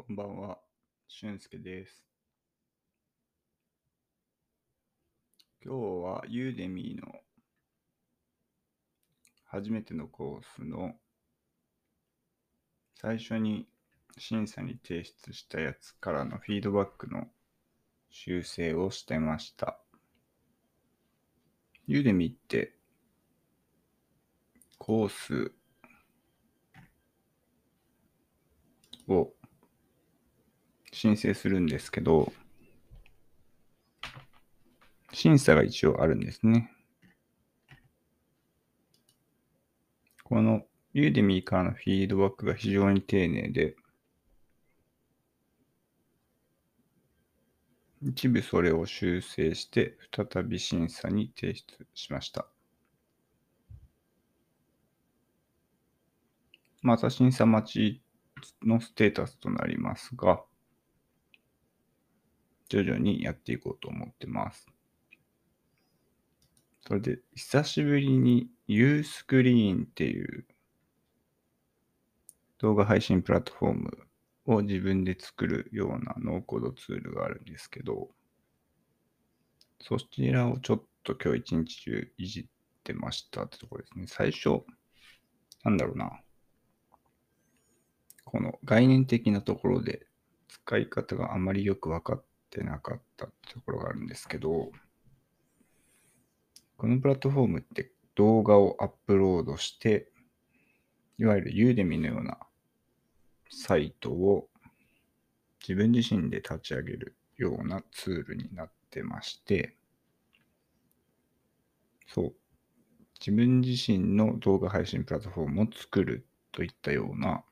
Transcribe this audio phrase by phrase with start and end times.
[0.00, 0.56] こんばんは、
[1.08, 2.02] 俊介です。
[5.62, 7.18] 今日はユーデミーの
[9.44, 10.94] 初めてのコースの
[12.94, 13.68] 最初に
[14.16, 17.26] 審査に提出したやつからのフィードバックの
[18.08, 19.78] 修正をしてました。
[21.86, 22.74] ユーデミーって
[24.78, 25.52] コース
[29.06, 29.34] を
[31.02, 32.30] 申請するんですけど、
[35.14, 36.70] 審査が一応あるんですね。
[40.24, 43.76] このユーデミーからのフィードバックが非常に丁寧で、
[48.02, 52.46] 一部それを修正して再び審査に提出しました。
[56.82, 58.02] また審査待ち
[58.62, 60.44] のステータスとなりますが、
[62.70, 64.66] 徐々にやっていこうと思ってます。
[66.86, 70.46] それで、久しぶりに Uscreen っていう
[72.58, 73.98] 動画配信プラットフォーム
[74.46, 78.08] を自分で作るようなノーコードツールがあるんですけど、
[79.80, 82.46] そちらをちょっと今日一日中いじっ
[82.84, 84.04] てましたってところですね。
[84.06, 84.62] 最初、
[85.64, 86.20] なんだろうな。
[88.24, 90.06] この概念的なところで
[90.48, 93.32] 使い方があまりよく分かってなかったと
[93.64, 94.70] ころがあるんですけど、
[96.76, 100.10] このプラットフォームって動画をアップロードして、
[101.18, 102.38] いわゆるユーデミのような
[103.50, 104.48] サイトを
[105.60, 109.76] 自分自身で立ち上げるようなツールになってまして、
[112.06, 112.34] そう、
[113.20, 117.44] 自分自身の動画配信プラットフォームを作るといったような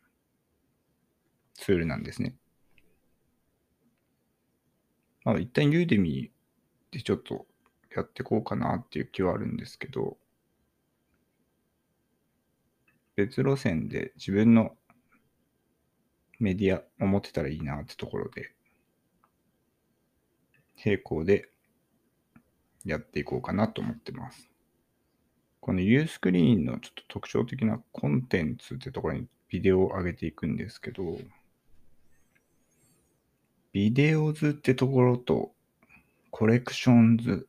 [1.54, 2.34] ツールなんですね。
[5.28, 6.30] まあ、一旦ユーデミ
[6.90, 7.44] でちょっと
[7.94, 10.16] やっていこうかなっていう気はあるんですけど、
[13.14, 14.74] 別路線で自分の
[16.38, 18.54] メディアを持ってたらいいなってところで、
[20.82, 21.50] 並行で
[22.86, 24.48] やっていこうかなと思ってます。
[25.60, 31.18] この Uscreen のちょっと特徴的なコンテンツってところにビデオを上げていくんですけど、
[33.72, 35.52] ビデオズってところと
[36.30, 37.48] コレクションズ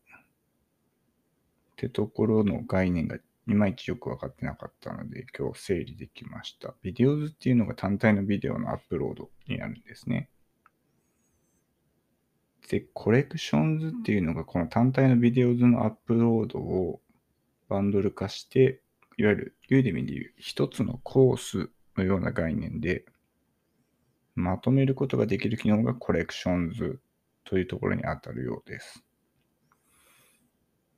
[1.74, 6.74] ってところの概念がいまいちよく分かってなかったので今日整理できました。
[6.82, 10.30] ビデオズっていうのが単体のビデオのアップロードになるんですね。
[12.70, 17.02] で、コレクションズっていうのがこの単体のビデオズのアップロードを
[17.68, 18.82] バンドル化して、
[19.18, 23.06] いわゆるユーデミでいう一つのコースのような概念で
[24.40, 27.00] まとめることができる機能がコレクションズ
[27.44, 29.04] というところに当たるようです。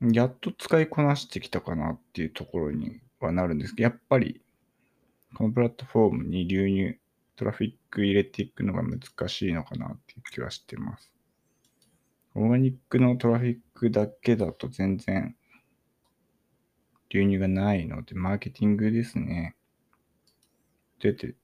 [0.01, 4.41] やっと使いこなしてきたかなっていうところにはなるんですけど、やっぱり
[5.35, 6.99] このプラットフォームに流入、
[7.35, 11.11] トラフィック入れていくのが難しいのかなっていう気はしてます。
[12.35, 15.35] オーガニックのトラフィックだけだと全然
[17.09, 19.55] 流入がないので、マーケティングですね。
[20.99, 21.35] どうやって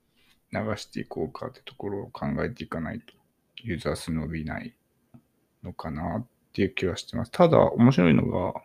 [0.51, 3.13] 流していこうかってところを考えていかないと
[3.63, 4.73] ユーザー数伸びない
[5.63, 7.31] のかなっていう気はしてます。
[7.31, 8.61] ただ面白いのが、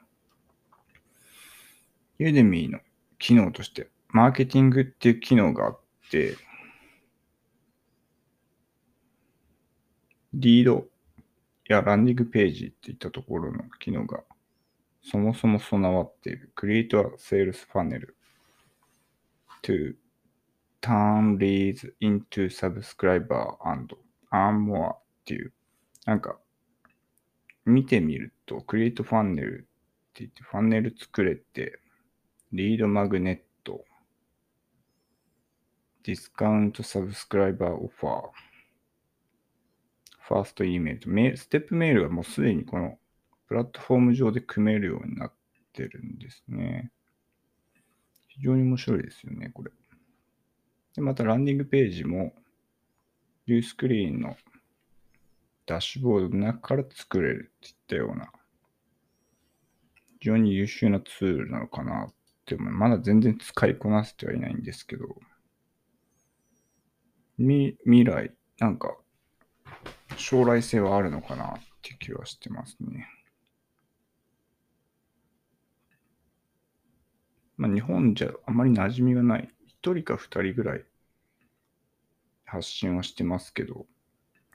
[2.19, 2.79] ユーデミーの
[3.19, 6.37] 機能として、マーケティングっていう機能があって、
[10.35, 10.87] リード
[11.69, 14.23] やランディングページっていったところの機能が
[15.03, 18.07] そもそも備わっている Create a Sales Funnel
[19.63, 19.95] to
[20.83, 23.97] turn leads into subscriber and
[24.33, 25.53] earn more っていう、
[26.05, 26.39] なんか、
[27.65, 29.67] 見てみると、Create Funnel って
[30.15, 31.81] 言って、ファンネル作れて、
[32.53, 33.85] リードマグネット、
[36.03, 38.23] ディスカウントサブスクライバーオファー、
[40.19, 42.99] ファースト E メールとメール、ステップメールがもうすでにこの
[43.47, 45.33] プラットフォーム上で組めるようになっ
[45.73, 46.91] てるんですね。
[48.29, 49.71] 非常に面白いですよね、これ。
[50.95, 52.35] で、またランディングページも、
[53.47, 54.37] ビュースクリーンの
[55.67, 58.31] ダッシュボードの中から作れるっていったような、
[60.21, 62.73] 非常に優秀なツールなのかなって思う。
[62.73, 65.07] まだ全然使いこなせてはいないんですけど、
[67.39, 68.97] み未来、なんか、
[70.17, 73.09] 将来性はあるのかなって気はしてますね。
[77.57, 79.52] まあ、日本じゃあまり馴染みがない。
[79.83, 80.85] 一人か二人ぐらい
[82.45, 83.87] 発信はしてますけど、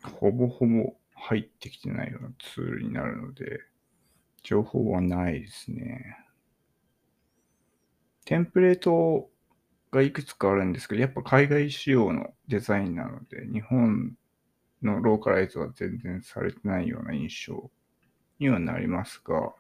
[0.02, 3.60] ほぼほぼ入ってきてないようなツールになるので、
[4.42, 6.16] 情報はないですね。
[8.24, 9.30] テンプレート
[9.92, 14.14] がいくつかあるんですけど、やっぱ海外仕様のデザインなので、日本
[14.82, 17.70] のローカライズは全然されてないような印象
[18.40, 19.54] にはなりますが、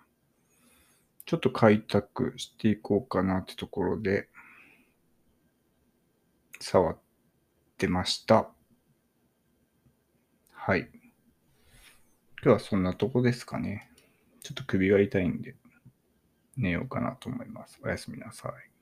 [1.25, 4.29] ちょっと開拓していこうかなってところで、
[6.59, 6.97] 触っ
[7.77, 8.49] てました。
[10.51, 10.89] はい。
[12.43, 13.89] 今日はそんなとこですかね。
[14.43, 15.55] ちょっと首が痛いんで、
[16.55, 17.79] 寝ようかなと思います。
[17.83, 18.76] おやすみなさい。